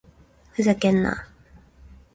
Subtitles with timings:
[0.53, 1.27] ふざけんな！